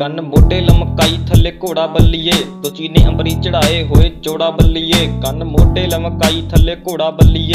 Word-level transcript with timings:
ਕੰਨ 0.00 0.20
ਮੋਢੇ 0.20 0.60
ਲਮਕਾਈ 0.60 1.18
ਥੱਲੇ 1.28 1.50
ਘੋੜਾ 1.50 1.86
ਬੱਲੀਏ। 1.86 2.32
ਤੁਚੀ 2.62 2.88
ਨੇ 2.88 3.06
ਅੰਬਰੀ 3.06 3.30
ਚੜਾਏ 3.30 3.82
ਹੋਏ 3.82 4.08
ਜੋੜਾ 4.08 4.50
ਬੱਲੀਏ। 4.50 5.06
ਕੰਨ 5.22 5.44
ਮੋਢੇ 5.44 5.86
ਲਮਕਾਈ 5.86 6.42
ਥੱਲੇ 6.50 6.76
ਘੋੜਾ 6.76 7.10
ਬੱਲੀਏ। 7.10 7.54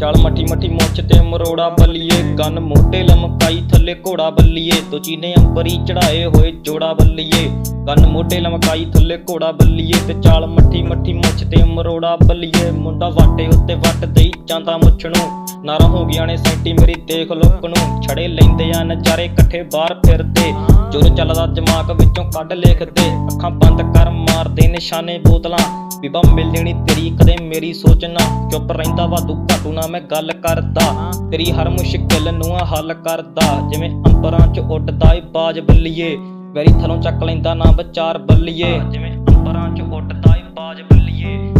ਚਲ 0.00 0.16
ਮੱਠੀ 0.22 0.44
ਮੱਠੀ 0.44 0.68
ਮੁੱਛ 0.68 1.00
ਤੇ 1.00 1.20
ਮਰੋੜਾ 1.20 1.68
ਬੱਲੀਏ। 1.68 2.34
ਕੰਨ 2.38 2.60
ਮੋਢੇ 2.60 3.02
ਲਮਕਾਈ 3.02 3.62
ਥੱਲੇ 3.72 3.94
ਘੋੜਾ 3.94 4.30
ਬੱਲੀਏ। 4.30 4.72
ਤੁਚੀ 4.90 5.16
ਨੇ 5.16 5.34
ਅੰਬਰੀ 5.38 5.78
ਚੜਾਏ 5.86 6.24
ਹੋਏ 6.24 6.52
ਜੋੜਾ 6.52 6.92
ਬੱਲੀਏ। 6.92 7.48
ਕੰਨ 7.86 8.06
ਮੋਢੇ 8.06 8.40
ਲਮਕਾਈ 8.40 8.84
ਥੱਲੇ 8.84 9.18
ਘੋੜਾ 9.30 9.52
ਬੱਲੀਏ 9.52 10.06
ਤੇ 10.08 10.14
ਚਾਲ 10.22 10.46
ਮੱਠੀ 10.46 10.82
ਮੱਠੀ 10.82 11.12
ਮੁੱਛ 11.12 11.44
ਤੇ 11.44 11.64
ਮਰੋੜਾ 11.64 12.16
ਬੱਲੀਏ। 12.16 12.70
ਮੁੰਡਾ 12.70 13.08
ਵਾਟੇ 13.08 13.46
ਉੱਤੇ 13.46 13.74
ਵੱਟ 13.74 14.04
ਦੇਈ 14.04 14.32
ਜਾਂਦਾ 14.46 14.76
ਮੁੱਛ 14.76 15.06
ਨੂੰ। 15.06 15.45
ਨਾਰਾ 15.66 15.86
ਹੋ 15.86 16.04
ਗਿਆ 16.04 16.26
ਨੇ 16.26 16.36
ਸੈਂਟੀ 16.36 16.72
ਮੇਰੀ, 16.72 16.94
ਦੇਖ 16.94 17.32
ਲੋਕ 17.32 17.64
ਨੂੰ। 17.66 18.02
ਛੜੇ 18.02 18.28
ਲੈਂਦੇ 18.28 18.72
ਆ 18.76 18.82
ਨਜ਼ਾਰੇ 18.82 19.24
ਇਕੱਠੇ 19.24 19.62
ਬਾਹਰ 19.62 19.94
ਫਿਰਦੇ। 19.94 20.52
ਜੁਰ 20.92 21.08
ਚੱਲਦਾ 21.08 21.46
ਦਿਮਾਗ 21.46 21.90
ਵਿੱਚੋਂ 21.90 22.24
ਕੱਢ 22.24 22.52
ਲਿਖਦੇ। 22.52 23.08
ਅੱਖਾਂ 23.26 23.50
ਬੰਦ 23.50 23.94
ਕਰ 23.94 24.10
ਮਾਰਦੇ 24.10 24.68
ਨਿਸ਼ਾਨੇ 24.68 25.18
ਬੋਤਲਾਂ। 25.18 25.58
ਬੀਬਾ 26.00 26.22
ਮਿਲ 26.34 26.52
ਜਣੀ 26.52 26.72
ਤੇਰੀ 26.72 27.10
ਕਦੇ 27.10 27.36
ਮੇਰੀ 27.42 27.72
ਸੋਚਣਾ 27.72 28.48
ਚੁੱਪ 28.52 28.72
ਰਹਿੰਦਾ 28.72 29.06
ਵਾ 29.06 29.16
ਤੂੰ 29.16 29.46
ਘਾਟੂ 29.52 29.72
ਨਾ 29.72 29.86
ਮੈਂ 29.90 30.00
ਗੱਲ 30.00 30.32
ਕਰਦਾ। 30.32 31.12
ਤੇਰੀ 31.30 31.52
ਹਰ 31.52 31.68
ਮੁਸ਼ਕਿਲ 31.68 32.32
ਨੂੰ 32.32 32.56
ਆ 32.56 32.64
ਹੱਲ 32.64 32.94
ਕਰਦਾ। 32.94 33.68
ਜਿਵੇਂ 33.68 33.90
ਅੰਬਰਾਂ 33.90 34.46
'ਚ 34.48 34.58
ਉੱਡਦਾ 34.58 35.12
ਏ 35.12 35.20
ਬਾਜ 35.20 35.60
ਬੱਲੀਏ। 35.60 36.16
ਵੈਰੀ 36.52 36.72
ਥਲੋਂ 36.72 37.02
ਚੱਕ 37.02 37.24
ਲੈਂਦਾ 37.24 37.54
ਨਾ 37.54 37.64
ਵਿਚਾਰ 37.64 38.18
ਬੱਲੀਏ। 38.18 38.80
ਜਿਵੇਂ 38.90 39.12
ਅੰਬਰਾਂ 39.12 39.74
'ਚ 39.74 39.80
ਉੱਡਦਾ 39.80 40.36
ਏ 40.36 40.42
ਬਾਜ 40.56 40.82
ਬੱਲੀਏ। 40.82 41.52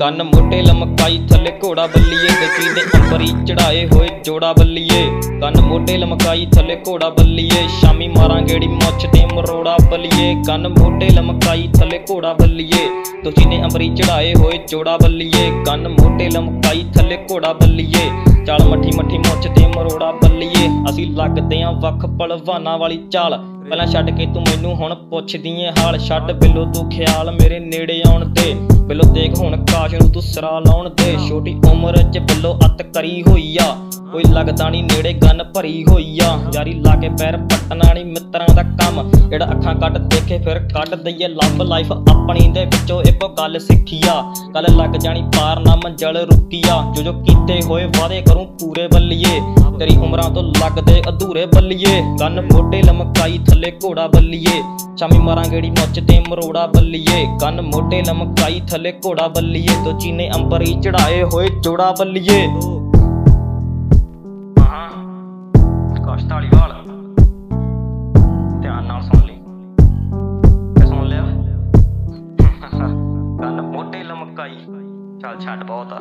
ਕੰਨ 0.00 0.22
ਮੋਢੇ 0.22 0.60
ਲਮਕਾਈ 0.62 1.18
ਥੱਲੇ 1.30 1.50
ਘੋੜਾ 1.64 1.86
ਬੱਲੀਏ, 1.86 2.28
ਗੱਡੀ 2.40 2.74
ਦੇ 2.74 2.82
ਅੰਬਰੀ 2.98 3.26
ਚੜਾਏ 3.46 3.86
ਹੋਏ 3.86 4.08
ਜੋੜਾ 4.24 4.52
ਬੱਲੀਏ। 4.52 5.02
ਕੰਨ 5.40 5.60
ਮੋਢੇ 5.60 5.96
ਲਮਕਾਈ 5.98 6.46
ਥੱਲੇ 6.46 6.76
ਘੋੜਾ 6.88 7.08
ਬੱਲੀਏ, 7.10 7.66
ਸ਼ਾਮੀ 7.80 8.08
ਮਾਰਾਂ 8.08 8.40
ਗੇੜੀ 8.42 8.66
ਮੁੱਛ 8.66 9.06
ਤੇ 9.06 9.24
ਮਰੋੜਾ 9.34 9.76
ਬੱਲੀਏ। 9.90 10.34
ਕੰਨ 10.46 10.68
ਮੋਢੇ 10.68 11.08
ਲਮਕਾਈ 11.08 11.68
ਥੱਲੇ 11.78 11.98
ਘੋੜਾ 12.10 12.32
ਬੱਲੀਏ 12.32 12.88
ਤੁਸੀਂ 13.24 13.46
ਨੇ 13.46 13.62
ਅੰਬਰੀ 13.62 13.88
ਚੜਾਏ 13.88 14.34
ਹੋਏ 14.34 14.58
ਜੋੜਾ 14.68 14.96
ਬੱਲੀਏ। 14.96 15.50
ਕੰਨ 15.66 15.88
ਮੋਢੇ 15.88 16.28
ਲਮਕਾਈ 16.30 16.84
ਥੱਲੇ 16.94 17.18
ਘੋੜਾ 17.30 17.52
ਬੱਲੀਏ, 17.52 18.08
ਚਾਲ 18.46 18.64
ਮੱਠੀ 18.68 18.90
ਮੱਠੀ 18.96 19.18
ਮੁੱਛ 19.18 19.46
ਤੇ 19.46 19.66
ਮਰੋੜਾ 19.76 20.10
ਬੱਲੀਏ। 20.12 20.68
ਅਸੀਂ 20.90 21.06
ਲੱਗਦੇ 21.16 21.62
ਆਂ 21.62 21.72
ਵੱਖ 21.72 22.06
ਪਲਵਾਨਾਂ 22.18 22.78
ਵਾਲੀ 22.78 22.98
ਚਾਲ 23.10 23.38
ਪਹਿਲਾਂ 23.68 23.86
ਛੱਡ 23.86 24.10
ਕੇ 24.10 24.26
ਤੂੰ 24.26 24.42
ਮੈਨੂੰ 24.42 24.74
ਹੁਣ 24.76 24.94
ਪੁੱਛਦੀ 25.10 25.50
ਏ, 25.62 25.70
ਹਾਲ 25.78 25.98
ਛੱਡ 25.98 26.30
ਬਿੱਲੋ 26.32 26.64
ਤੂੰ 26.74 26.88
ਖਿਆਲ 26.90 27.30
ਮੇਰੇ 27.32 27.58
ਨੇੜੇ 27.60 28.00
ਆਉਣ 28.06 28.24
ਦੇ 28.24 28.54
ਬਿੱਲੋ 28.86 29.04
ਦੇਖ 29.12 29.38
ਹੁਣ 29.38 29.56
ਕਾਸ਼ 29.64 29.94
ਨੂੰ 29.94 30.08
ਤੂੰ 30.12 30.22
ਸਰਾ 30.22 30.58
ਲਾਉਣ 30.60 30.88
ਦੇ 30.90 31.16
ਛੋਟੀ 31.28 31.54
ਉਮਰ 31.70 31.96
'ਚ 32.02 32.18
ਬਿੱਲੋ 32.18 32.58
ਅੱਤ 32.66 32.82
ਕਰੀ 32.94 33.22
ਹੋਈ 33.22 33.56
ਆ। 33.60 33.74
ਕੋਈ 34.12 34.24
ਲੱਗਦਾ 34.24 34.68
ਨਹੀਂ 34.68 34.84
ਨੇੜੇ 34.84 35.12
ਗੰਨ 35.12 35.42
ਭਰੀ 35.44 35.84
ਹੋਈ 35.90 36.18
ਆ। 36.22 36.38
ਯਾਰੀ 36.54 36.72
ਲਾ 36.72 36.94
ਕੇ 36.96 37.08
ਪੈਰ 37.08 37.36
ਪੱਟਣਾ 37.36 37.92
ਨਹੀਂ 37.92 38.04
ਮਿੱਤਰਾਂ 38.04 38.54
ਦਾ 38.54 38.62
ਕੰਮ। 38.62 39.10
ਜਿਹੜਾ 39.30 39.44
ਅੱਖਾਂ 39.44 39.74
ਕੱਢ 39.74 39.98
ਦੇਖੇ 39.98 40.38
ਫਿਰ 40.38 40.58
ਕੱਢ 40.58 40.94
ਦਈਏ 40.94 41.28
ਲੰਬ 41.28 41.62
ਲਾਈਫ 41.62 41.92
ਆਪਣੀ 41.92 42.48
ਦੇ 42.48 42.64
ਵਿੱਚੋਂ 42.64 43.02
ਇੱਕੋ 43.02 43.28
ਗੱਲ 43.28 43.58
ਸਿੱਖੀ 43.58 44.00
ਆ। 44.08 44.34
ਗੱਲ 44.54 44.66
ਲੱਗ 44.76 44.90
ਜਾਣੀ 44.90 45.22
ਪਾਰ 45.22 45.60
ਨਾ 45.60 45.76
ਮੰਜ਼ਲ 45.76 46.16
ਰੁਕੀ 46.16 46.62
ਆ। 46.70 46.92
ਜੋ 46.96 47.02
ਜੋ 47.02 47.12
ਕੀਤੇ 47.12 47.60
ਹੋਏ 47.62 47.84
ਵਾਅਦੇ 47.84 48.22
ਕਰੂੰ 48.22 48.46
ਪੂਰੇ 48.46 48.88
ਬੱਲੀਏ। 48.88 49.40
ਤੇਰੀ 49.78 49.96
ਉਮਰਾਂ 49.96 50.30
ਤੋਂ 50.30 50.42
ਲੱਗਦੇ 50.42 51.02
ਅਧੂਰੇ 51.08 51.46
ਬੱਲੀਏ। 51.46 52.02
ਗੰਨ 52.20 52.40
ਮੋਢੇ 52.40 52.82
ਲਮਕਾਈ 52.82 53.38
ਥੱਲੇ 53.38 53.72
ਘੋੜਾ 53.84 54.06
ਬੱਲੀਏ। 54.06 54.62
ਸ਼ਾਮੀ 54.96 55.18
ਮਾਰਾਂ 55.18 55.44
ਗੇੜੀ 55.44 55.70
ਮੁੱਚ 55.70 56.00
ਤੇ 56.00 56.22
ਮਰੋੜਾ 56.28 56.66
ਬੱਲੀਏ। 56.66 57.26
ਗੰਨ 57.42 57.60
ਮੋਢੇ 57.60 58.02
ਲਮਕਾਈ 58.02 58.60
ਥੱਲੇ 58.70 58.92
ਘੋੜਾ 58.92 59.28
ਬੱਲੀਏ। 59.28 59.84
ਤੋ 59.84 59.98
ਚੀਨੇ 59.98 60.30
ਅੰਬਰੀ 60.34 60.76
ਚੜਾਏ 60.82 61.22
ਹੋਏ 61.22 61.48
ਜੋੜਾ 61.60 61.94
ਬੱਲੀਏ। 61.98 62.46
ਰਾਜੇਸ਼ 66.26 66.30
ਢਾਲੀਵਾਲ 66.30 66.72
ਧਿਆਨ 68.62 68.86
ਨਾਲ 68.86 69.02
ਸੁਣ 69.02 69.22
ਲਈ। 69.22 69.36
ਤੇ 70.74 70.86
ਸੁਣ 70.86 71.06
ਲਿਆ। 71.06 71.22
ਗੱਲ 73.42 73.62
ਮੋਟੇ 73.62 74.02
ਲਮਕਾਈ। 74.02 74.58
ਚੱਲ 75.20 75.38
ਛੱਡ 75.40 75.64
ਬਹੁਤ 75.64 75.92
ਆ। 75.92 75.98